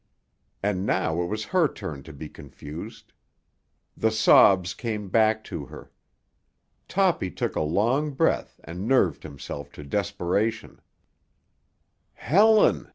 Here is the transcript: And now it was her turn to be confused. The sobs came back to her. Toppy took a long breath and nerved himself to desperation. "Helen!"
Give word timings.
And 0.63 0.83
now 0.83 1.21
it 1.21 1.27
was 1.27 1.43
her 1.45 1.67
turn 1.67 2.01
to 2.09 2.11
be 2.11 2.27
confused. 2.27 3.13
The 3.95 4.09
sobs 4.09 4.73
came 4.73 5.09
back 5.09 5.43
to 5.43 5.65
her. 5.67 5.91
Toppy 6.87 7.29
took 7.29 7.55
a 7.55 7.61
long 7.61 8.09
breath 8.13 8.59
and 8.63 8.87
nerved 8.87 9.21
himself 9.21 9.71
to 9.73 9.83
desperation. 9.83 10.81
"Helen!" 12.13 12.89